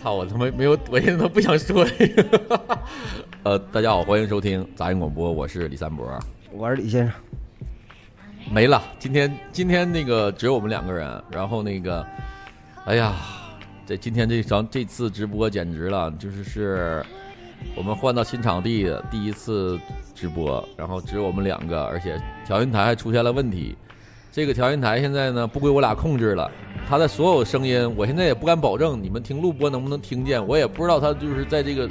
[0.00, 0.14] 操！
[0.14, 2.78] 我他妈没有，我现在都不想说这个。
[3.42, 6.08] 呃，大家好，欢迎收听杂音广播，我是李三博。
[6.52, 7.14] 我是李先生，
[8.52, 12.06] 没了，今天今天那个只有我们两个人，然后那个，
[12.84, 13.12] 哎呀，
[13.86, 17.04] 这今天这场这次直播简直了，就是是
[17.74, 19.78] 我们换到新场地第一次
[20.14, 23.76] 直播，然后只有我们两个，而且调音台还出现了问题。
[24.30, 26.48] 这个调音台现在呢不归我俩控制了，
[26.88, 31.86] 他的所有声音，我现在也不敢保证你们听录播能不能听见，我也不知道他就是在这个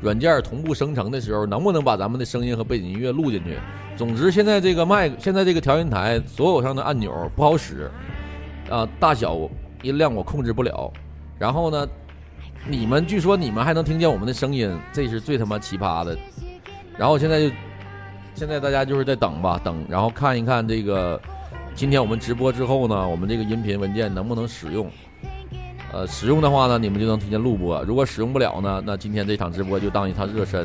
[0.00, 3.56] 软件同步生成的时候能不能把咱们的声音和背景音乐录进去。
[3.96, 7.88] 总之，现在这个麦，现在这个调音台所有上的按钮不好使，
[8.68, 9.38] 啊，大小
[9.82, 10.92] 音量我控制不了。
[11.38, 11.86] 然后呢，
[12.66, 16.18] 你们据说你们还能听见我们的声音，这是最他妈奇葩的。
[16.98, 17.54] 然后现在就，
[18.34, 21.20] 现在大家就是在等吧，等，然后看一看这个。
[21.74, 24.90] 今天我们直播之后呢，我们这个音频文件能不能使用？
[25.92, 30.64] 呃，使用的话呢，你们就能听见录播；如果使用不了呢，那今天这场直播就当一场热身。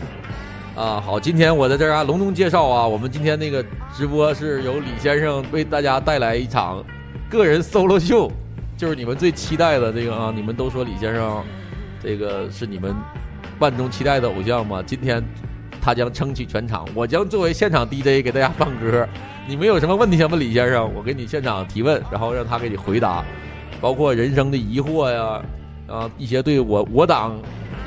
[0.76, 3.64] 啊，好，今天我在这儿啊隆重介绍啊，我们今天那个
[3.96, 6.84] 直播是由李先生为大家带来一场
[7.30, 8.30] 个人 solo 秀，
[8.76, 11.42] 就是你们最期待的这个啊，你们都说李先生
[12.04, 12.94] 这个是你们
[13.58, 15.24] 万众期待的偶像嘛，今天
[15.82, 19.08] 他将撑起全场，我将作为现场 DJ 给大家放歌。
[19.48, 20.92] 你们有什么问题想问李先生？
[20.96, 23.24] 我给你现场提问，然后让他给你回答，
[23.80, 25.40] 包括人生的疑惑呀，
[25.88, 27.38] 啊，一些对我我党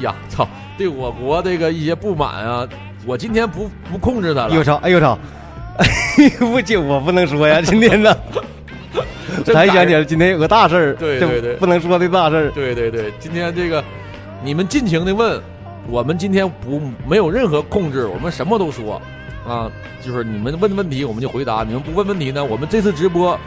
[0.00, 2.68] 呀，操，对我国这个一些不满啊，
[3.04, 4.50] 我今天不不控制他了。
[4.50, 4.76] 哎呦操！
[4.76, 5.18] 哎呦操！
[6.38, 8.16] 不行，我不能说呀， 今天呢，
[9.44, 12.50] 才想起来今天有个大事儿，对对对，不能说的大事儿。
[12.52, 13.82] 对对对，今天这个
[14.44, 15.40] 你们尽情的问，
[15.88, 19.02] 我们今天不没有任何控制，我们什么都说。
[19.48, 19.70] 啊，
[20.02, 23.38] 就是你们问的问题，我们就回答；你们不问问题呢，我们这次直播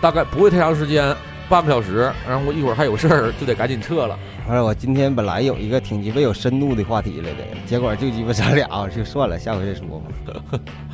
[0.00, 1.14] 大概不会太长时间，
[1.48, 2.10] 半个小时。
[2.26, 4.18] 然后我一会儿还有事儿，就得赶紧撤了。
[4.48, 10.06] 完了，我今天本来有一个挺鸡巴有深度的话题来的，结果就鸡巴咱俩，就算了，下回再说吧。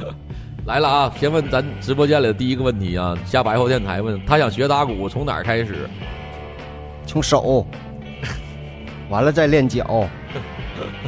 [0.66, 5.88] 来了啊，先问咱直播间里的第一个问题啊，下白话电台问他想学打鼓，从哪儿开始？
[7.06, 7.66] 从手，
[9.08, 10.06] 完了再练脚。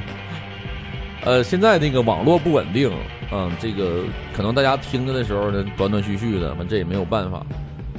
[1.25, 2.91] 呃，现在那个网络不稳定。
[3.35, 4.05] 嗯，这个
[4.37, 7.43] 可能大家听着的时候呢，断断续续的，反正这也没有办法。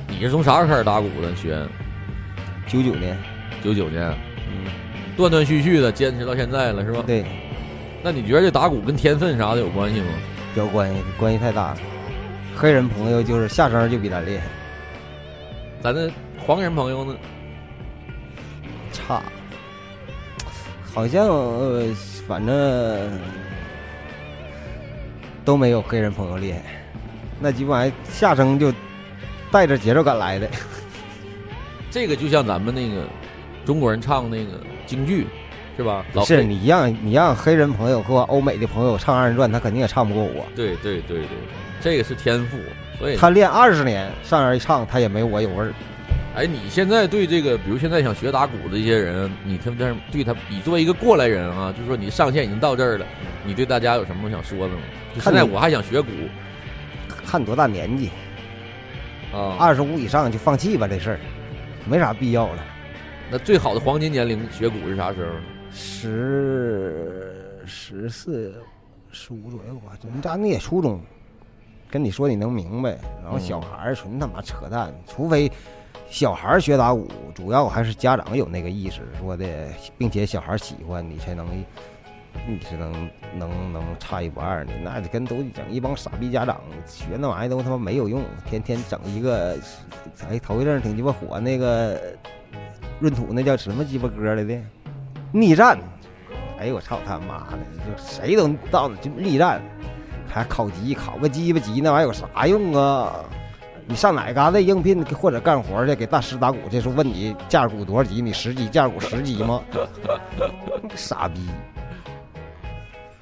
[0.08, 1.36] 你是从啥时候开始打鼓的？
[1.36, 1.58] 学？
[2.68, 3.18] 九九年，
[3.64, 4.08] 九九年，
[4.48, 4.72] 嗯，
[5.18, 7.04] 断断续续的坚持到现在了，是吧？
[7.08, 7.26] 对。
[8.04, 10.08] 那你觉得这打鼓跟天分啥的有关系吗？
[10.56, 11.78] 有关系，关系太大了。
[12.56, 14.44] 黑人朋友就是下声就比咱厉害，
[15.82, 17.16] 咱的黄人朋友呢？
[18.92, 19.24] 差，
[20.94, 21.88] 好像呃，
[22.28, 22.54] 反正。
[25.46, 26.62] 都没有黑人朋友厉害，
[27.40, 28.74] 那基本上下声就
[29.52, 30.48] 带着节奏感来的。
[31.92, 33.04] 这个就像咱们那个
[33.66, 34.52] 中国人唱那个
[34.88, 35.28] 京剧，
[35.78, 36.06] 是吧？
[36.14, 40.46] 老是你让你让黑人朋友和欧美的朋友唱二人转，他肯定也唱不过我。
[40.56, 41.28] 对对对对，
[41.82, 42.58] 这个是天赋，
[42.98, 45.74] 所以他练二十年上那一唱，他也没我有味儿。
[46.36, 49.78] 哎，你现在对这个，比如现在想学打鼓的一些人，你他妈
[50.12, 53.06] 对他，你作为一个过来人啊，就是说你上线已经到这儿了，
[53.46, 54.82] 你对大家有什么想说的吗？
[55.20, 56.10] 现在我还想学鼓，
[57.08, 58.10] 看多大年纪
[59.32, 61.20] 啊，二十五以上就放弃吧，这事儿
[61.88, 62.64] 没啥必要了。
[63.30, 65.34] 那最好的黄金年龄学鼓是啥时候？
[65.72, 67.32] 十
[67.68, 68.56] 十四、
[69.12, 69.92] 十五左右吧。
[70.12, 71.00] 你咋你也初中？
[71.92, 75.52] 跟你说你能明白，然后小孩儿纯他妈扯淡，除非。
[76.14, 79.48] 小孩学打鼓，主要还是家长有那个意识，说的，
[79.98, 81.48] 并且小孩喜欢你才能，
[82.48, 84.72] 你是能能能差一不二的。
[84.84, 89.58] 那跟都整一帮傻逼家长学那玩意都他妈没有用，天天整一个，
[90.30, 92.00] 哎，头一阵挺鸡巴火那个
[93.00, 94.62] 闰土那叫什么鸡巴歌来的？
[95.32, 95.80] 逆战！
[96.60, 97.58] 哎呦我操他妈的，
[97.88, 99.60] 就谁都到就逆战，
[100.30, 103.26] 还考级，考个鸡巴级那玩意有啥用啊？
[103.86, 105.94] 你上哪嘎达应聘或者干活去？
[105.96, 108.22] 给大师打鼓，这时候问你架鼓多少级？
[108.22, 109.62] 你十级架鼓十级吗？
[110.96, 111.42] 傻逼！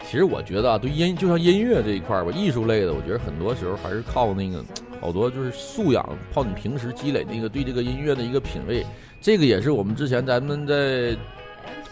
[0.08, 4.63] 其实我觉得啊，对音就像音乐这一块吧，艺术类的，我觉得很多时候还是靠那个
[5.00, 8.86] 好多就是素养，靠你平时积累那个对这个音乐的一个品味。
[9.19, 11.16] 这个也是我们之前咱们在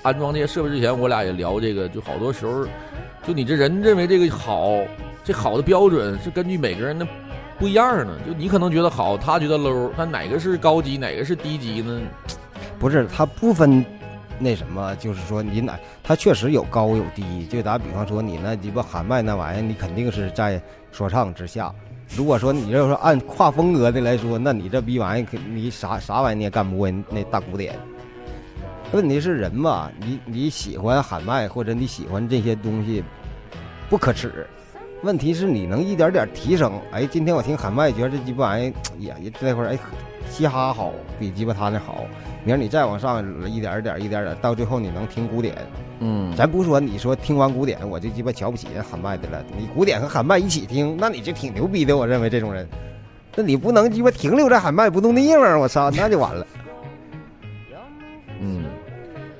[0.01, 2.65] 安装这些设备之前，我俩也聊这个，就好多时候，
[3.25, 4.79] 就你这人认为这个好，
[5.23, 7.07] 这好的标准是根据每个人的。
[7.59, 12.01] 不一样呢，就你可能觉得好，他觉得 low，他哪个是高级，哪个是低级呢？
[12.79, 13.85] 不是，他不分
[14.39, 17.45] 那什么，就是说你哪，他确实有高有低。
[17.47, 20.61] 就打比方说，你那鸡巴喊麦那玩意儿，你肯定是在
[20.93, 21.69] 说唱之下。
[22.15, 27.77] 如果说你要说按跨风格的来说，那你这逼玩意儿，你啥啥玩意儿你也干不过那大古典。
[28.93, 33.03] 问题是人嘛，你你喜欢喊麦或者你喜欢这些东西，
[33.89, 34.47] 不可耻。
[35.01, 36.73] 问题是你能一点点提升。
[36.91, 39.77] 哎，今天我听喊麦，觉得这鸡巴玩意 也也这会儿哎，
[40.29, 42.03] 嘻哈好，比鸡巴他那好。
[42.43, 45.55] 明儿你再往上一点点一点点，到最后你能听古典。
[45.99, 51.95] 嗯，咱不说你说听完古典我就鸡巴瞧不起人喊麦的了，你古典和喊麦一起听，那你就挺牛逼的。
[51.95, 52.67] 我认为这种人，
[53.35, 56.45] 那你不能鸡巴停留在喊麦不动的地方，我操，那就完了。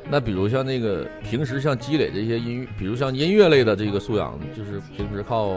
[0.10, 5.56] 嗯，那比如像那个平时像积累这些音乐，比如像音乐类的这个素养，就是平时靠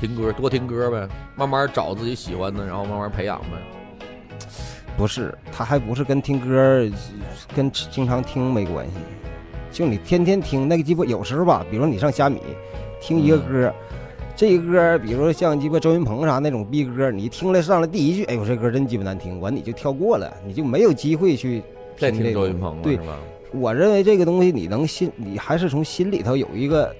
[0.00, 3.56] 听歌多听歌呗，慢慢找自己喜欢的，然后慢慢培养呗。
[4.96, 6.90] 不是，他还不是跟听歌，
[7.54, 8.92] 跟经常听没关系。
[9.70, 12.40] 就你天天听那个鸡巴，有时候吧，比如你上虾米
[13.00, 13.72] 听一个歌，
[14.34, 21.62] 这个歌，比如像鸡巴周云鹏啥那种逼歌，你听了上来第一句，哎呦这歌真鸡巴难听，完你就跳过了，你就没有机会去
[21.98, 23.18] 再听周云鹏了，对是吧？
[23.58, 26.94] 我认为这个东西你能心，你还是从心里头有一个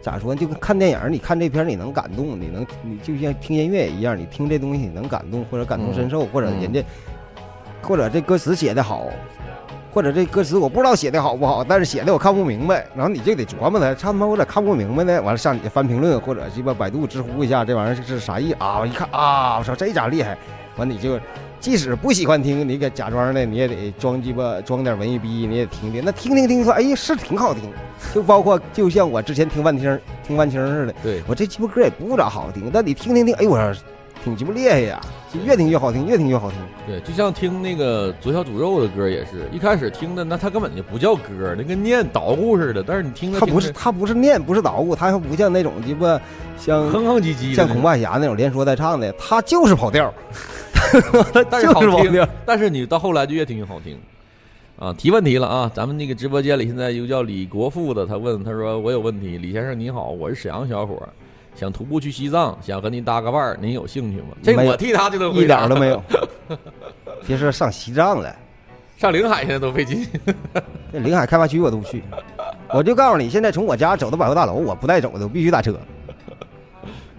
[0.00, 0.40] 咋说呢？
[0.40, 6.84] 就跟看电影儿，你看这片儿你能感动，你能你就像听音乐一样，你听这东西你能感动或者感同身受，或者人家
[7.82, 9.06] 或者这歌词写的好，
[9.92, 15.20] 或者这歌词我不知道写的好不好，但是写的我看不明白，然后你就得琢磨它，他妈我咋看不明白呢？
[15.22, 18.78] 完了上你翻评论或者鸡巴百度、知乎一下这玩意儿是是啥意啊？
[18.80, 20.36] 我一看啊，我操这家厉害，
[20.78, 21.18] 完你就。
[21.60, 26.00] 即使不喜欢听，你给假装的，你也得装鸡巴装点文艺逼，你也听听。
[26.04, 27.64] 那听听听说，哎呀，是挺好听。
[28.14, 33.82] 就包括就像我之前听万青听万青似的，对，我这鸡巴歌也不咋好听，但你听听听，哎呦我说
[34.22, 35.00] 挺鸡巴厉害呀，
[35.34, 36.60] 就越听越好听，越听越好听。
[36.86, 42.84] 对，就像听那个左小诅咒的歌也是，一开始听的那他根本就不叫歌，那跟念捣鼓似的。
[42.86, 46.20] 但是你听着他不是他不是念，不是捣鼓，他还不像那种鸡巴
[46.56, 50.12] 像哼哼唧唧的，像孔霸侠那种连说带唱的，他就是跑调，
[50.67, 50.67] 他
[51.50, 52.28] 但是好听。。
[52.46, 53.98] 但是你到后来就越听越好听。
[54.78, 55.68] 啊，提问题了啊！
[55.74, 60.96] 咱们那个直播间里现在有叫李国富的，他问他说：“我有问题，李先生你好，我是沈阳小伙，
[61.56, 66.00] 想徒步去西藏，想和您搭个伴儿，您有兴趣吗？”这我替他就能一点 都没有。
[67.26, 68.32] 别说上西藏了，
[68.96, 70.06] 上临海现在都费劲。
[70.92, 72.00] 这临海开发区我都不去。
[72.72, 75.74] 我就告诉你，现在从我家走到百货大楼，我不带走的，我必须打车。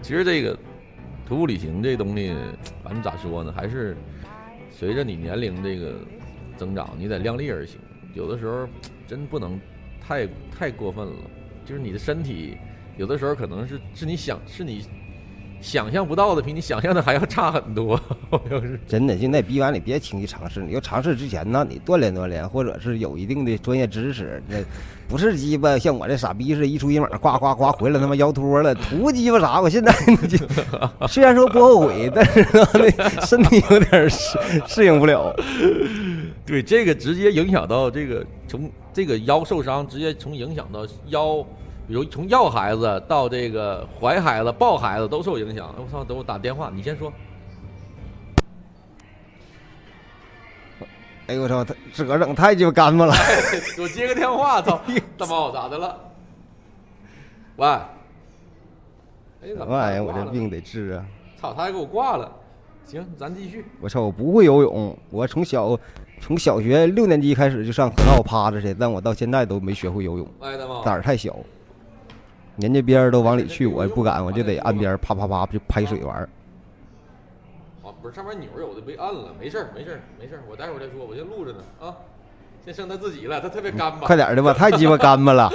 [0.00, 0.56] 其实这个
[1.30, 2.34] 徒步旅行这东西，
[2.82, 3.96] 反正咋说呢，还是
[4.68, 5.94] 随着你年龄这个
[6.56, 7.78] 增长，你得量力而行。
[8.14, 8.68] 有的时候
[9.06, 9.56] 真不能
[10.00, 11.14] 太太过分了，
[11.64, 12.56] 就是你的身体
[12.96, 14.84] 有的时候可能是是你想是你
[15.60, 18.00] 想象不到的，比你想象的还要差很多。
[18.48, 24.56] 就是真的，现在逼完你别轻易尝试，你要尝试之前呢，你锻炼锻炼，或者是有一定的专业知识，那
[25.08, 29.60] 不是鸡巴像我这傻逼似的，一出一猛，呱呱呱回来他妈腰脱了，图鸡巴啥？
[29.60, 29.92] 我现在
[30.26, 30.38] 就
[31.06, 35.34] 虽然说不后悔，但是呢，那身体有点适适应不了。
[36.46, 41.44] 对这个直接影响到这个从这个腰受伤，直接从影响到腰，
[41.90, 45.74] 比如从要孩子到这个怀孩子、抱孩子都受影响。
[45.76, 47.12] 我操，等我打电话，你先说。
[51.26, 53.14] 哎呦我操，他自个整太鸡巴干巴了。
[53.76, 54.80] 我接个电话，操，
[55.18, 55.98] 大猫咋的了？
[57.56, 57.88] 喂，哎，
[59.48, 60.04] 什怎么玩意儿？
[60.04, 61.04] 我这病得治啊！
[61.40, 62.30] 操，他还给我挂了。
[62.86, 63.64] 行，咱继续。
[63.80, 65.76] 我操，我不会游泳，我从小
[66.20, 71.36] 从小学六年级开始就上河道趴着去，但我到现在都没学会游泳，哎，大猫胆，儿太小。
[72.60, 76.28] 人家别人都往里去，我也不敢，我就得岸边啪啪啪就拍水玩儿。
[77.82, 81.96] 啊，不是上面钮有的被按了，没事儿，没事儿，没事儿，我待会儿再说，我先录着呢啊。
[82.62, 84.06] 先剩他自己了，他特别干巴。
[84.06, 85.48] 快点儿的吧，太鸡巴干巴了。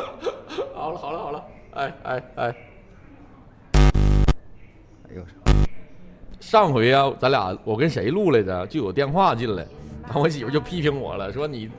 [0.74, 1.44] 好了，好了，好了，
[1.76, 2.56] 哎哎哎，
[5.04, 5.22] 哎呦！
[6.40, 8.66] 上回啊，咱俩我跟谁录来着？
[8.66, 9.64] 就有电话进来，
[10.04, 11.70] 然后我媳妇就批评我了，说你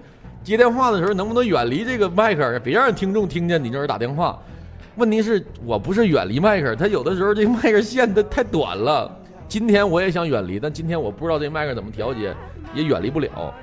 [0.44, 4.38] 接电话的时候能不能远离这个麦克，别让听众听见你这儿打电话。
[4.96, 9.10] 问题是我不是远离迈克，他有的时候这个麦克线它太短了。
[9.46, 12.34] 今天我也想远离，但今天我不知道这迈克怎么调节，
[12.74, 13.54] 也远离不了。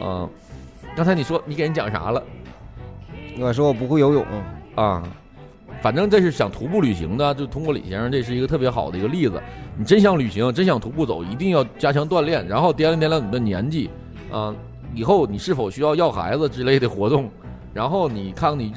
[0.00, 0.28] 嗯，
[0.94, 2.22] 刚才你说你给人讲啥了？
[3.40, 4.24] 我说我不会游泳，
[4.76, 5.02] 啊，
[5.82, 9.42] 反正这是想徒步旅行的，就通过李先生，这是一个特别好的一个例子。
[9.76, 13.90] 你真想旅行，真想徒步走，一定要加强锻炼，然后掂量掂量你的年纪，
[14.30, 14.54] 啊，
[14.94, 17.28] 以后你是否需要要孩子之类的活动，
[17.72, 18.72] 然后你看你，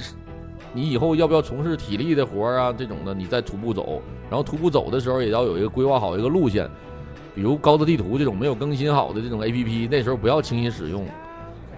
[0.77, 6.69] 你以后要不要从事体力的活儿啊这种的，你再徒步走，然后徒步走的时候也要有一个规划好一个路线，
[7.33, 11.03] 比如高德地图这种没有更新好的这种 A P P，那时候不要轻易使用，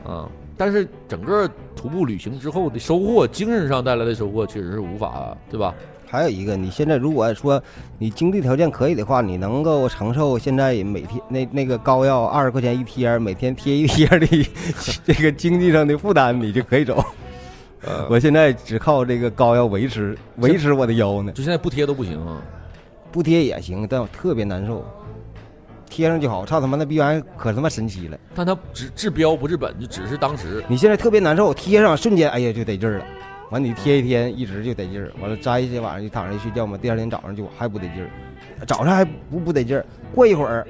[0.06, 0.28] 啊，
[0.58, 5.74] 但是整个徒步旅行之后的收获，精神上带来的收获确实是无法，对吧？
[6.06, 7.64] 还有一个，你现在如果说
[8.00, 14.28] 你经济条件可以的话，你能够承受现在每天那那个膏药二十块钱一贴，每天贴一贴的
[15.06, 17.02] 这个经济上的负担，你就可以走。
[17.82, 22.42] 呃，我现在只靠这个膏药维持维持我的腰呢，就现在不贴都不行啊。
[23.12, 24.86] 不贴也行，但我特别难受。
[25.90, 28.18] 贴上就好，操他妈那逼玩意儿可他妈神奇了！
[28.36, 30.64] 但它治治标不治本，就只是当时。
[30.68, 33.06] 你现在特别难受，贴上瞬间，哎呀就得劲儿了。
[33.50, 35.12] 完你贴一天，一直就得劲儿。
[35.20, 38.10] 完了摘一些晚上就躺着睡觉嘛，第二天早上就还不得劲儿，
[38.68, 39.84] 早上还不不得劲儿。
[40.14, 40.68] 过一会儿，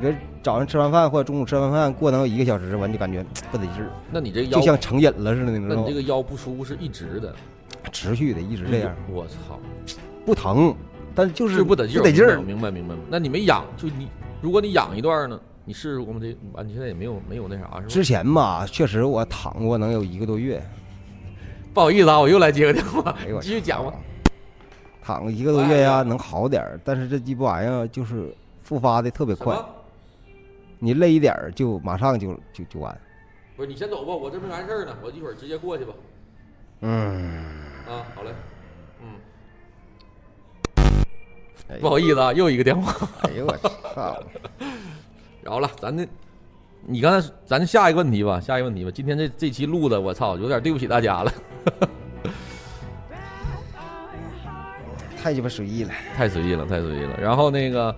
[0.00, 5.94] 你这早上吃完饭或者中午吃完饭，过能有一个小时，完就感觉不得劲儿，那你这腰就像成瘾了似的，你知道吗那你这？
[5.94, 7.34] 个腰不舒服是一直的，
[7.92, 9.60] 持续的一直这样，我操，
[10.24, 10.74] 不疼，
[11.14, 12.40] 但是就是是不得劲儿，不得劲儿。
[12.40, 12.94] 明白明白。
[13.10, 14.08] 那你没养，就你
[14.40, 15.38] 如果你养一段呢？
[15.66, 16.20] 你试试我们？
[16.20, 17.86] 这啊，你现在也没有没有那啥是吧？
[17.86, 20.60] 之前吧，确实我躺过能有一个多月，
[21.74, 23.92] 不好意思啊，我又来接个电话哎呦，我继续讲吧。
[25.02, 26.80] 躺个一个多月呀，能好点儿。
[26.82, 29.68] 但是这鸡巴玩意儿就是复发的特别快，什么？
[30.80, 33.00] 你累一点儿就马上就就就完。
[33.56, 35.92] 不是你先走吧，我这没完事儿呢，我一会儿直接过去吧。
[36.80, 37.44] 嗯，
[37.86, 38.30] 啊，好嘞，
[39.02, 39.12] 嗯，
[41.68, 43.06] 哎不好意思啊，又一个电话。
[43.22, 43.54] 哎呦我
[43.94, 44.22] 操！
[45.42, 46.08] 然后了，咱这，
[46.86, 48.90] 你刚才咱下一个问题吧，下一个问题吧。
[48.90, 51.32] 今天这这期录的，我操，有点对不起大家了，
[55.22, 57.20] 太鸡巴随意了， 太随意了，太随意了。
[57.20, 57.94] 然后那个，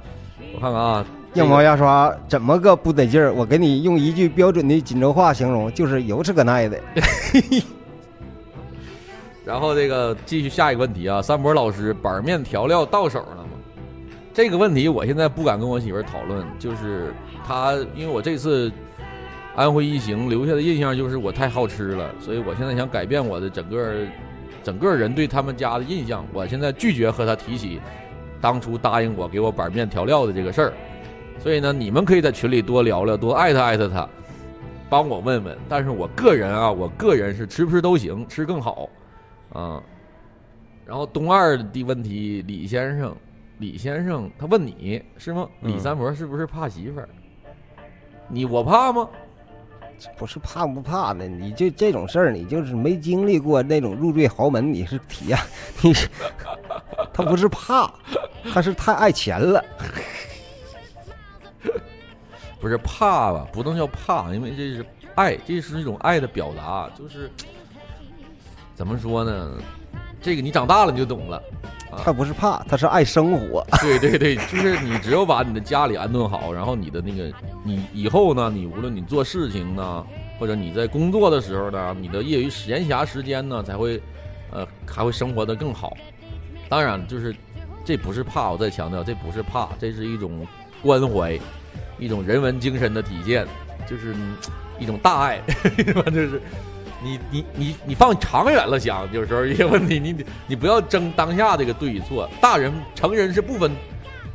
[0.55, 3.33] 我看看啊，羊毛牙刷怎么个不得劲儿？
[3.33, 6.79] 我给你用一句标准的锦州话形容，就是油吃个耐的。
[9.45, 13.49] 然后这个继续下一个问题啊，三博老师，板面调料到手了吗？
[14.35, 17.13] 这个问题我现在不敢跟我媳妇儿讨论，就是
[17.47, 18.71] 她，因为我这次
[19.57, 23.95] 安徽一行留下的印象就是我太好吃了，所以我现在想改变我的整个
[24.63, 26.25] 整个人对他们家的印象。
[26.33, 27.81] 我现在拒绝和她提起
[28.41, 30.73] 当初答应我给我板面调料的这个事儿。
[31.43, 34.09] 所以呢，你们可以在群里多聊聊，多艾特艾特他，
[34.89, 35.59] 帮我问问。
[35.69, 38.89] 但是我个人啊，我个人是吃不吃都行，吃更好。
[39.53, 39.83] 啊，
[40.87, 43.15] 然后东二的问题，李先生，
[43.59, 45.49] 李先生他问你是吗？
[45.63, 47.09] 嗯李三伯是不是怕媳妇儿？
[48.29, 49.09] 你我怕吗？
[50.17, 55.39] 不是怕不怕的，你就这种事儿，你就是没经历过那种入赘豪门，你是体验，
[55.81, 56.09] 你是
[57.13, 57.93] 他不是怕，
[58.53, 59.65] 他是太爱钱了。
[62.63, 63.45] 不是怕吧？
[63.53, 67.29] 不能叫怕，因为这是爱，这是一种爱的表达，就是
[68.77, 69.51] 怎么说呢？
[70.21, 71.43] 这个你长大了你就懂了。
[72.05, 73.67] 他不是怕，他是爱生活。
[73.81, 77.31] 对 对对，就是你只有把你的家里安顿好，然后你的那个
[77.65, 80.07] 你以后呢，你无论你做事情呢，
[80.39, 84.01] 或者你在工作的时候呢，你的业余闲暇时间呢，才会
[84.53, 85.95] 呃还会生活的更好。
[86.69, 87.35] 当然，就是
[87.85, 90.47] 这不是怕，我再强调，这不是怕，这是一种
[90.81, 91.39] 关怀，
[92.03, 93.47] 一种人文精神的体现，
[93.89, 94.15] 就是
[94.79, 95.41] 一种大爱，
[96.13, 96.41] 就是。
[97.05, 102.31] 你你你你放长远了想，有时候一些问题，你你你不要争当下这个对与错。
[102.41, 103.73] 大人成人是不分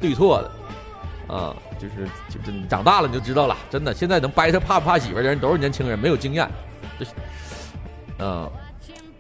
[0.02, 3.94] 对错的，啊，就是就是你长大了你就知道了，真的。
[3.94, 6.46] 现在能掰扯怕不怕媳妇的人都是年轻人，没有经验。
[7.00, 7.12] 就是，
[8.20, 8.52] 嗯，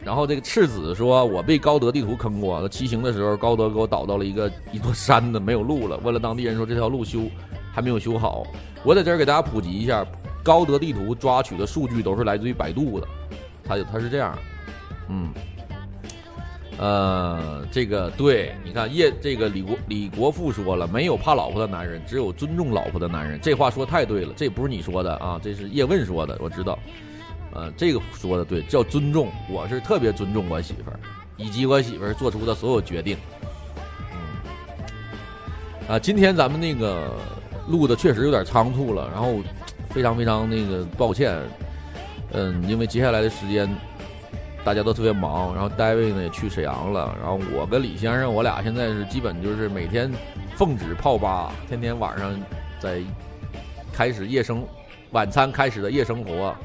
[0.03, 5.95] 然后这个赤子说，我被高德地图坑过，骑行的时候高德给我导到了一个一座山的没有路了。
[6.03, 7.21] 问了当地人说这条路修
[7.77, 8.43] 还没有修好。
[8.83, 10.03] 我在这儿给大家普及一下，
[10.41, 13.07] 高德地图抓取的数据都是来自于百度的。
[13.63, 14.35] 他他是这样，
[15.09, 15.31] 嗯，
[16.79, 23.39] 呃，这个对，你看叶这个李国李国富说了，没有怕老婆的男人，只有尊重老婆的男人。
[23.43, 26.79] 这话说太对了，这不是你说的啊，这是叶问说的，我知道。
[27.53, 30.99] 呃，这个说的对，叫尊重，我是特别尊重我媳妇儿，
[31.35, 33.15] 以及我媳妇儿做出的所有决定。
[34.11, 34.17] 嗯，
[35.89, 37.13] 啊，今天咱们那个
[37.67, 39.35] 录的确实有点仓促了，然后
[39.89, 41.37] 非常非常那个抱歉。
[42.33, 43.69] 嗯，因为接下来的时间
[44.63, 50.11] 大家都特别忙，然后大卫呢也去沈阳了，然后我跟李先生，我俩现在是基本就是每天
[50.55, 52.37] 奉旨泡吧，天天晚上
[52.79, 53.01] 在
[53.93, 54.63] 开始夜生
[55.11, 56.55] 晚餐开始的夜生活。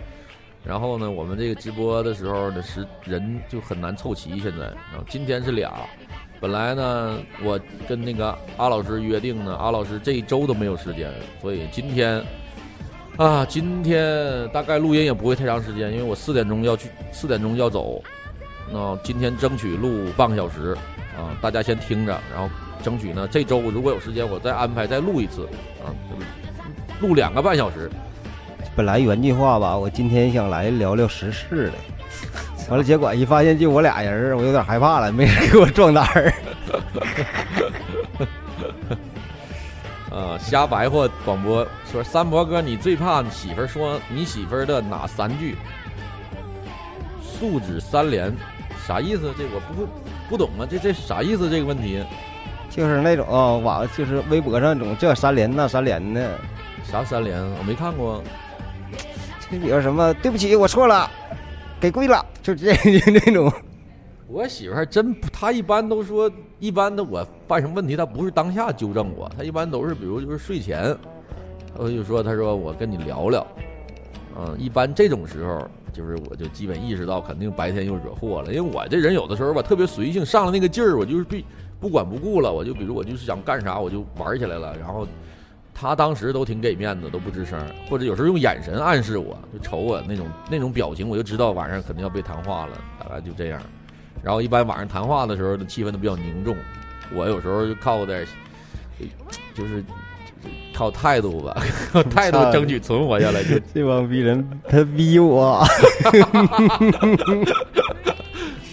[0.65, 4.39] 然后呢，我们这个直播的时候呢，是人就很难凑齐。
[4.39, 5.73] 现在，然后今天是俩，
[6.43, 7.59] 本来呢，我
[7.89, 11.09] 跟那个阿老师约定呢，阿老师这一周都没有时间，
[11.41, 12.21] 所以今天。
[13.19, 18.03] 啊，今天大概录音也不会太长时间，因为我四点钟要去，四点钟要走。
[18.73, 20.75] 那今天争取录半个小时，
[21.15, 22.49] 啊，大家先听着，然后
[22.83, 25.47] 争取呢这周如果有时间，我再安排再录一次，
[25.85, 25.93] 啊，
[27.03, 27.91] 录两个半小时。
[28.75, 31.73] 本来原计划吧，我今天想来聊聊时事的，
[32.69, 36.33] 完了结果一发现就我俩人儿，我有点害怕了，没人给我壮胆儿。
[40.11, 45.57] 呃， 瞎白话广播说三伯哥，你最怕媳妇儿说你媳妇儿的哪三句？
[47.23, 48.33] 素质三连，
[48.87, 49.33] 啥意思？
[49.37, 49.87] 这我不
[50.31, 51.51] 不懂啊，这这啥意思？
[51.51, 52.03] 这个问题
[52.71, 56.39] 就是那种啊网，就是微博上那种这三连那三连的，
[56.91, 57.43] 啥三连？
[57.59, 58.23] 我没看过。
[59.51, 61.11] 这比如什么对不起，我错了，
[61.83, 63.53] 给跪了，就这 就那种。
[64.29, 70.97] 我媳妇儿真，她一般都说，一般的我犯什么问题，她不是当下纠正我，她一般都是比如就是睡前，
[71.77, 73.45] 她就说，她说我跟你聊聊，
[74.39, 81.37] 嗯，一般这种时候，就是我就基本意识到肯定白天又惹祸了，因为我这人有的时候吧特别随性，上了那个劲儿，我就是不
[81.81, 85.05] 不管不顾了，我就比如我就是想干啥我就玩起来了，然后
[85.83, 87.59] 她当时都挺给面子，都不吱声，
[87.91, 93.61] 或者有时候用眼神暗示我，就瞅我那种那种表情，我就知道晚上肯定要被谈话了，大概就这样。
[94.23, 96.57] 然后一般晚上谈话的时候，气氛都比较凝重。
[97.13, 98.25] 我有时候就靠点，
[99.55, 99.83] 就是
[100.73, 101.61] 靠态度吧，
[101.93, 103.43] 靠态度争取存活下来。
[103.43, 105.67] 就这帮逼人，他逼我。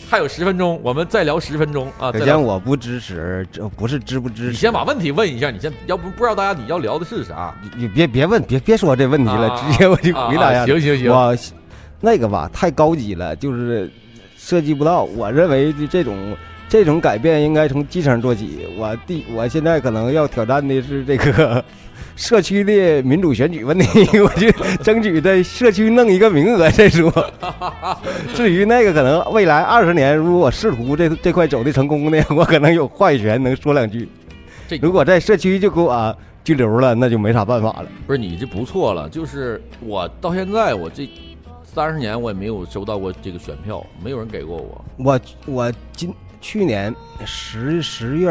[0.09, 2.11] 还有十分钟，我们再聊十分钟啊！
[2.11, 4.49] 首先我不支持，这不是支不支持。
[4.49, 7.53] 你先把问题问一下，你先要不不知道大家你要聊的是啥？
[7.61, 10.65] 你你别别问，别别说这问题了，直接我就回答一下。
[10.65, 11.37] 行行行，我
[12.01, 13.91] 那个吧太高级了，就是
[14.35, 15.03] 涉及不到。
[15.03, 16.35] 我认为的这种
[16.67, 18.65] 这种改变应该从基层做起。
[18.77, 21.63] 我第我现在可能要挑战的是这个。
[22.19, 23.87] 社区的民主选举问题，
[24.19, 24.51] 我就
[24.83, 27.09] 争取在社区弄一个名额再说。
[28.35, 34.07] 至于那个可能未来二十年，如果我试图这这块走的成功呢， 我可能有话语权能说两句。
[34.81, 37.87] 如果在社区就给我拘留了，那就没啥办法了。
[38.05, 41.09] 不是你这不错了，就是我到现在我这
[41.63, 44.85] 三十年我也没有收到过这个选票，没有人给过我。
[44.97, 46.93] 我我今去年
[47.25, 48.29] 十十月。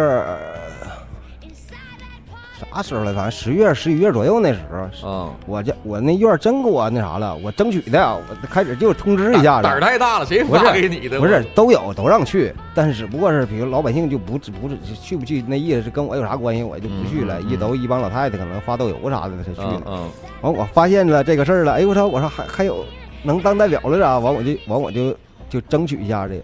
[2.73, 3.15] 啥时候了？
[3.15, 9.63] 反正十月、十一月左右那时候，嗯，我这我那院真给我那啥了，我争取的，我开始就通知一下子。
[9.63, 11.19] 胆儿太大了，谁发给你的？
[11.19, 17.41] 不是都有，都让去，但是只不过是，比如老百姓就不不是去不去，那意思是跟我有啥关系，我就不去了。
[17.43, 19.83] 一都一帮老太太可能发豆油啥的才去了。
[19.87, 20.09] 嗯，
[20.43, 22.07] 完我发现了这个事儿了，哎我操！
[22.07, 22.85] 我说还还有
[23.23, 24.19] 能当代表了咋？
[24.19, 25.17] 完我就完我就
[25.49, 26.41] 就争取一下子。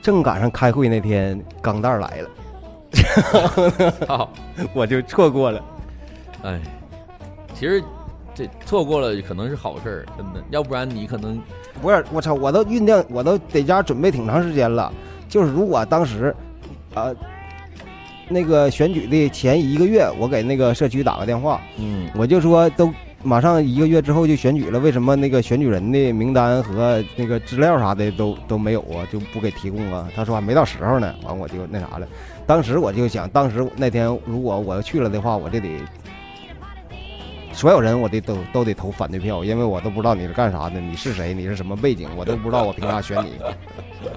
[0.00, 2.28] 正赶上开会那天，钢蛋来了。
[4.06, 4.30] 好，
[4.74, 5.62] 我就错过了。
[6.42, 6.60] 哎，
[7.54, 7.82] 其实
[8.34, 10.42] 这错过了可能是好事儿，真的。
[10.50, 11.40] 要不然你可能
[11.80, 14.92] 不是我操，我都酝酿，我都在家准备挺长时间了。
[15.28, 16.34] 就是如果当时
[16.94, 17.10] 啊，
[18.28, 22.92] 那个选举的前一个月，我给那个社区打个电话，嗯，我就说都
[23.24, 29.08] 马上一个月之后就选举了，为什么那个选举人的名单和那个资料啥的都都没有啊？
[29.10, 30.06] 就不给提供啊？
[30.14, 31.14] 他说还没到时候呢。
[31.22, 32.06] 完我就那啥了。
[32.46, 35.68] 当时我就想，当时那天如果我要去了的话，我这得
[37.52, 43.32] 所有人我得都都得投反对票，因为我都不知道你是干啥的，你是谁，你是什么背景，我都不知道，我凭啥选你？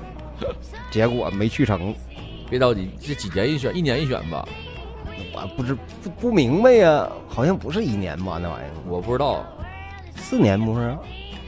[0.92, 1.96] 结果没去成。
[2.50, 4.48] 别着急，这几年一选，一年一选吧。
[5.42, 8.40] 我不知不不明白呀，好像不是一年吧？
[8.42, 9.46] 那玩意儿我不知道，
[10.16, 10.98] 四年不是？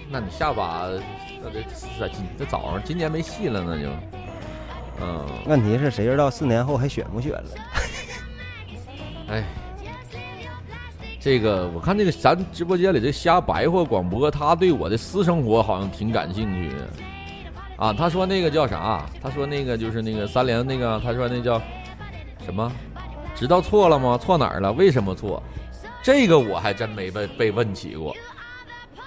[0.09, 0.87] 那你下把
[1.43, 1.61] 那这
[1.99, 3.89] 这这早上今年没戏了，那就。
[5.01, 7.49] 嗯，问题是谁知道四年后还选不选了？
[9.29, 9.43] 哎，
[11.21, 16.71] 这个我看这个咱直播间里这瞎白话广播，他对我的私生活好像挺感兴趣
[17.77, 17.93] 啊。
[17.93, 19.05] 他说那个叫啥？
[19.21, 21.61] 他说那个就是那个三连那个，他说那叫
[22.43, 22.69] 什么？
[23.39, 24.17] 知道错了吗？
[24.17, 24.73] 错哪儿了？
[24.73, 25.41] 为什么错？
[26.03, 28.13] 这个我还真没被被问起过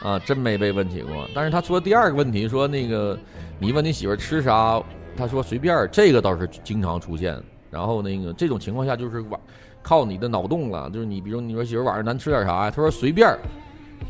[0.02, 1.28] 啊，真没被问起过。
[1.34, 3.18] 但是他说第二个问题，说那个
[3.58, 4.82] 你问你媳妇吃啥？
[5.18, 7.38] 他说随便，这个倒是经常出现。
[7.70, 9.38] 然后那个这种情况下就是晚
[9.82, 12.70] 靠你的脑洞了，就是你比如你说媳妇晚上咱吃点啥呀？
[12.70, 13.36] 他说随便。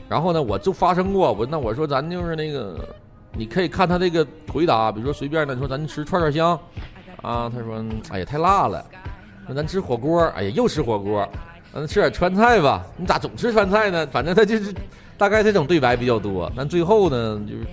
[0.08, 2.88] 然后呢，我就发生过，我那我说咱就是那个，
[3.32, 6.56] 你可以看他这个回答，比如说随便的，说咱吃串串香
[7.22, 7.50] 啊。
[7.52, 8.84] 他说哎呀太辣了。
[9.46, 11.28] 说咱吃火锅，哎呀又吃火锅。
[11.74, 12.84] 咱吃点川菜吧。
[12.96, 14.06] 你咋总吃川菜呢？
[14.08, 14.74] 反正他就是
[15.16, 16.52] 大概这种对白比较多。
[16.54, 17.66] 但最后呢，就是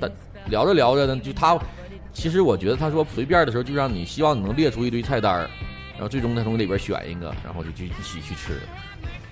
[0.48, 1.60] 聊着聊着呢，就他。
[2.12, 5.40] 其实我觉得他说随便的时候，就让你希望你能列出一堆菜单，
[5.94, 8.60] 然后最终他从里边选一个，然后就就一起去吃。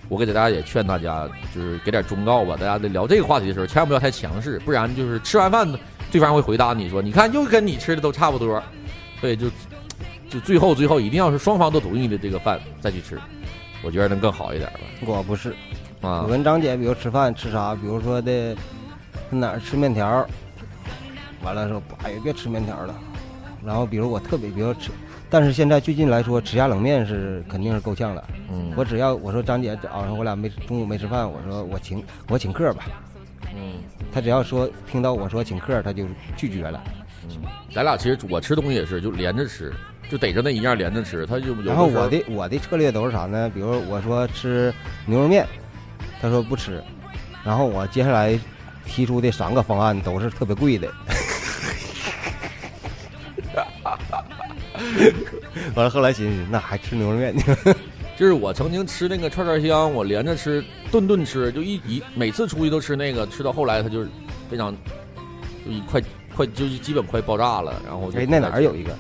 [0.10, 2.56] 我给大家也劝大家，就是给点忠告吧。
[2.60, 5.68] 大家在聊这个话题的时候，千万不要太强势，不然就是吃完饭，
[6.12, 8.62] 对方会回答你说：“你看，又跟你吃的都差不多。”
[9.20, 9.48] 所以就
[10.30, 13.20] 就最后最后一定要是双方都同意的这个饭再去吃，
[13.84, 14.80] 我觉得能更好一点吧。
[15.06, 15.52] 我不是
[16.02, 18.56] 啊，我跟张姐，比如吃饭吃啥，比如说的
[19.30, 20.28] 哪儿吃面条。
[21.44, 22.96] 完了说哎呀别吃面条了，
[23.64, 24.90] 然后比如我特别比如吃，
[25.30, 28.24] 但是现在最近来说吃下冷面是肯定是够呛了。
[28.52, 32.86] 嗯，我只要我说张姐早上我俩没中午没吃饭，我说我请我请客吧，
[33.56, 33.76] 嗯
[34.12, 36.84] 他只要说听到我说请客，他就拒绝了。
[37.30, 37.38] 嗯，
[37.74, 39.72] 咱俩其实我吃东西也是就连着吃，
[40.10, 43.52] 就逮着那一样连着吃，他就有然后我的我的策略都是啥呢？
[43.54, 44.74] 比如我说吃
[45.06, 45.46] 牛肉面，
[46.22, 46.82] 他说不吃，
[47.44, 48.40] 然后我接下来
[48.86, 50.88] 提出的三个方案都是特别贵的。
[55.76, 57.44] 完了，后来寻思，那还吃牛肉面呢？
[58.18, 64.10] 就是我曾经吃那个串串香，我连着吃，顿顿吃，就一一每次出去都吃那个，吃到后来他就是
[64.50, 64.72] 非常，
[65.66, 66.02] 就一快
[66.36, 68.98] 快就是基本快爆炸了，然后就哎，那哪儿有一个？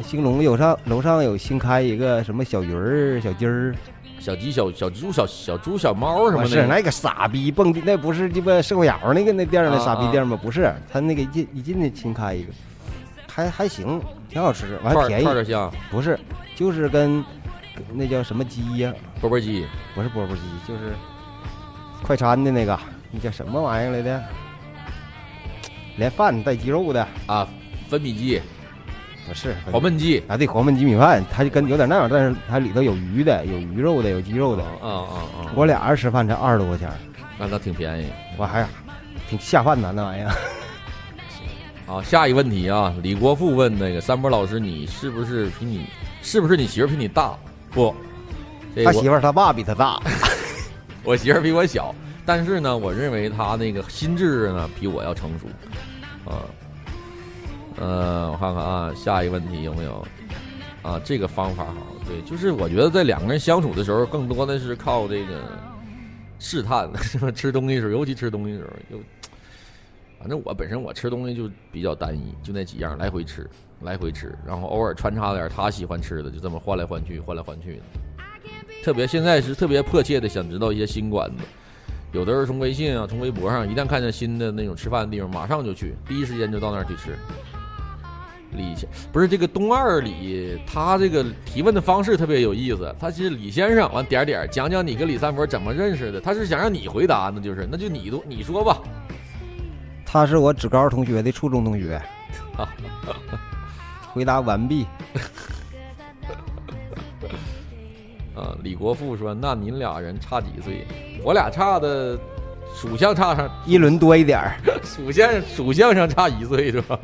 [0.00, 3.74] 呃，兴隆有上楼上有新开一个什么小鱼儿、小鸡儿，
[4.18, 10.38] 小鸡、小小猪、小小猪、小猫什么不是的，那个傻逼蹦迪，那不是鸡巴社会窑那个那店儿那啊傻逼店吗？
[10.42, 12.52] 不是，他那个一进一进去新开一个，
[13.28, 15.22] 还还行，挺好吃，完了串便宜。
[15.22, 15.34] 串。
[15.34, 16.18] 串香、不是，
[16.56, 17.22] 就是跟
[17.92, 20.94] 那叫什么鸡呀、钵钵鸡、不是钵钵鸡，就是
[22.02, 22.78] 快餐的那个，
[23.10, 24.22] 那叫什么玩意儿来的？
[25.96, 27.46] 连饭带鸡肉的，啊，
[27.90, 28.40] 粉米鸡、
[29.26, 34.62] 不是黄焖鸡，啊，对，黄焖鸡米饭，它就跟有点那样，但是它里头有鱼的，有鱼肉的，有鸡肉的。
[34.62, 36.90] 啊啊啊，我俩人吃饭才二十多块钱，
[37.38, 38.06] 那倒挺便宜
[38.36, 38.66] 我还
[39.28, 40.28] 挺下饭的那玩意儿。
[41.86, 42.02] 啊。
[42.04, 45.86] 下一个问题啊，李国富问那个三波老师，你是不是比你
[46.22, 47.34] 是不是你媳妇比你大？
[47.72, 47.94] 不，
[48.74, 50.00] 这他媳妇他爸比他大，
[51.02, 55.46] 我媳妇比我小，但是呢，我认为他那个心智呢比我要成熟，
[56.30, 56.42] 啊，呃，
[57.86, 60.06] 我看看啊，下一个问题有没有？
[60.82, 61.74] 啊，这个方法好，
[62.06, 65.42] 对，就是我觉得在两个人相处的时候，更多的是靠这个
[66.38, 67.30] 试探，是吧？
[67.30, 69.02] 吃东西的时候，尤其吃东西的时候，就
[70.18, 73.46] 反正我本身我吃东西就比较单一，就那几样来回吃，
[73.82, 77.82] 来回吃，然后偶尔穿插点他喜欢吃的，就这么换来换去，换来换去的。
[78.82, 81.44] 特别现在是特别迫切的想知道一些新馆子，
[82.12, 87.18] 有的是从微信啊，从微博上，一旦看见新的那种吃饭的地方，马上就去，第一时间就到那儿去吃。
[88.52, 92.94] 李先不是这个东二李，他这个提问的方式特别有意思。
[92.98, 96.20] 他是李先生，完点点讲讲你跟李三佛怎么认识的。
[96.20, 98.78] 他是想让你回答，那就是那就你都你说吧。
[100.04, 102.00] 他是我职高同学的初中同学。
[104.12, 104.84] 回答完毕。
[108.34, 110.86] 啊，李国富说：“那您俩人差几岁？
[111.22, 112.18] 我俩差的
[112.80, 116.98] 属相差上一轮多一点儿，属相属相上差一岁是吧？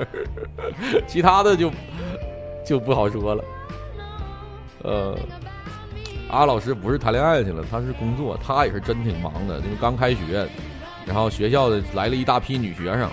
[1.07, 1.71] 其他的就
[2.65, 3.45] 就不好说了。
[4.83, 5.15] 呃，
[6.31, 10.49] 阿老师不是谈恋爱去了，他是工作，他也是真挺忙的，就是刚开学，
[11.05, 13.11] 然后学校的来了一大批女学生，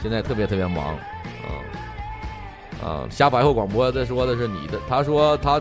[0.00, 0.86] 现在特别特别忙。
[0.86, 1.52] 啊、
[2.82, 5.60] 啊，瞎白话广播在说的是你的，他说他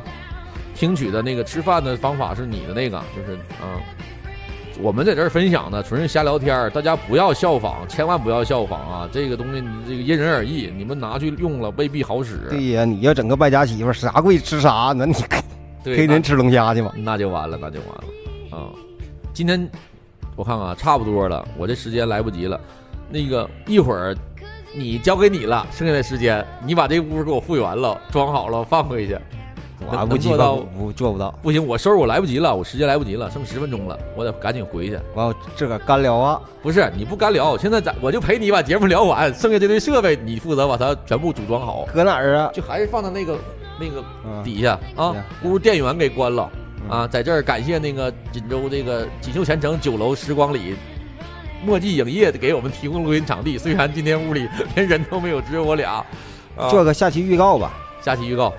[0.73, 3.75] 听取的那个吃饭的方法是你的那个，就是啊。
[4.81, 9.09] 我们在这儿分享的纯是瞎聊天儿，大家不要效仿，千万不要效仿啊！
[9.11, 12.37] 这个东西你这个因人而异，你们拿去用了未必好使。
[12.49, 15.13] 对呀，你要整个败家媳妇儿，啥贵吃啥，那你
[15.83, 16.93] 对，天天吃龙虾去吧。
[16.95, 18.71] 那就完了，那就完了啊！
[19.33, 19.69] 今天
[20.37, 22.59] 我看看啊，差不多了，我这时间来不及了。
[23.09, 24.15] 那个一会儿
[24.73, 29.17] 你交给你了，剩下的时间你把这屋给我复原了，装好了放回去。
[29.87, 31.33] 我能不到不做不到。
[31.41, 34.99] 不行，我收拾我来不及了，我时间来不及了，剩十分钟了，我得赶紧回去。
[35.15, 36.41] 完，我自个干聊啊。
[36.61, 42.51] 不是你不干聊，现在咱我就陪你把节目聊完，剩下这堆设备你负责把它全部组装好，搁哪儿啊？
[42.53, 43.37] 就还是放在那个
[43.79, 46.49] 那个嗯底下啊行，屋电源给关了
[46.83, 50.75] 嗯啊，在这儿感谢那个锦州这个锦绣前程酒楼时光里。
[51.61, 56.01] 墨迹影业给我们提供录音场地，虽然今天屋里连人都没有，只有我俩。
[56.55, 57.73] 啊、做个下期预告吧。
[58.01, 58.53] 下期预告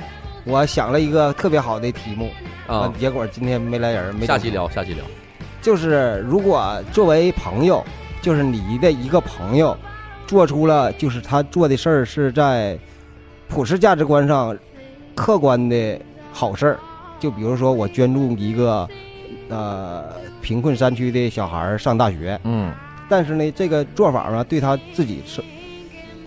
[0.44, 2.30] 我想了一个特别好的题目，
[2.66, 2.80] 啊。
[2.80, 5.04] 完，结果今天没来人，没下期聊，下期聊。
[5.62, 7.84] 就是如果作为朋友，
[8.22, 9.76] 就是你的一个朋友，
[10.26, 12.78] 做出了就是他做的事儿是在
[13.48, 14.56] 普世价值观上
[15.14, 16.00] 客观的
[16.32, 16.78] 好事儿，
[17.18, 18.88] 就比如说我捐助一个
[19.48, 20.04] 呃
[20.40, 22.72] 贫困山区的小孩儿上大学，嗯。
[23.08, 25.42] 但是呢，这个做法呢对他自己是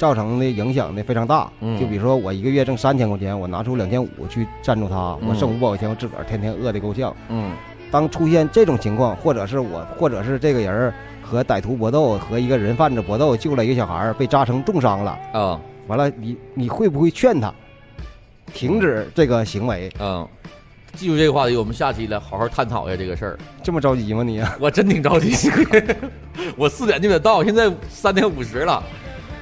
[0.04, 1.50] 造成的影响呢非常大。
[1.62, 7.16] 嗯就比如说我一个月挣三千块钱，我拿出两千五去赞助他，嗯我剩五百块钱，我自个儿天天饿得够呛。
[7.30, 7.54] 嗯
[7.90, 17.54] 当出现这种情况，或者是我，或者是这个人儿和歹徒搏斗，和一个人贩子搏斗，救了一个小孩儿被扎成重伤了，啊完了，你你会不会劝他
[18.54, 19.90] 停止这个行为？
[20.02, 20.28] 嗯，
[20.98, 23.40] 记住这个话题，我们下期来好好探讨一下这个事儿。
[23.64, 24.44] 这么着急吗你？
[24.60, 25.50] 我真挺着急，
[26.58, 28.84] 我四点就得到，现在三点五十了。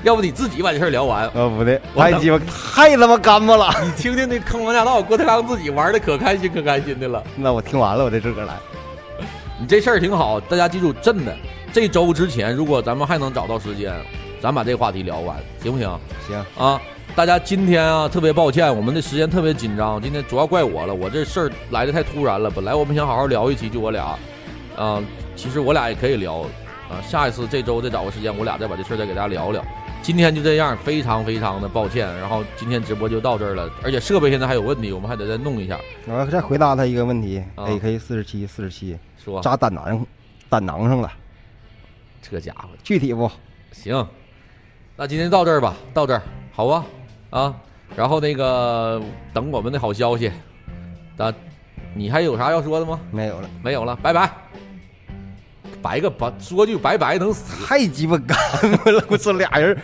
[0.04, 1.30] 要不你自己把这事儿聊完。
[1.34, 3.70] 呃，不对，我等太鸡巴太他妈干巴了。
[3.84, 7.24] 你听听那坑王驾到，郭德纲自己玩的可开心可开心的了。
[7.36, 8.54] 那我听完了，我再自个儿来。
[9.60, 11.36] 你这事儿挺好，大家记住，真的，
[11.72, 13.94] 这周之前如果咱们还能找到时间，
[14.42, 16.00] 咱把这话题聊完，行不行？
[16.28, 16.82] 行，啊，
[17.16, 22.50] 大家今天啊特别抱歉，我们的时间特别紧张，今天主要怪我了，我这事儿来的太突然了。
[22.50, 24.18] 本来我们想好好聊一期，就我俩，
[24.76, 25.00] 啊，
[25.36, 26.38] 其实我俩也可以聊，
[26.90, 29.64] 啊，下一次这周再找个时间，我俩再把这事儿再给大家聊聊。
[30.02, 32.08] 今天就这样，非常非常的抱歉。
[32.18, 35.80] 然后今天直播就到这儿了，而且设备现在还有问题，我们还得再弄一下。
[36.08, 40.06] 我要再回答他一个问题啊，AK 四十七四十七说扎胆囊
[40.50, 41.12] 胆囊上了，
[42.22, 43.30] 这家伙具体不？
[43.72, 44.06] 行，
[44.96, 46.86] 那今天到这儿吧，到这儿好吧？
[47.30, 47.56] 啊，
[47.96, 49.02] 然后那个
[49.34, 50.32] 等我们的好消息。
[51.16, 51.34] 那
[51.94, 53.00] 你还有啥要说的吗？
[53.12, 54.30] 没有了，没有了，拜拜。
[55.82, 57.66] 白个白，说句拜拜能死？
[57.66, 58.38] 太鸡巴干
[58.94, 59.04] 了！
[59.10, 59.78] 我这俩人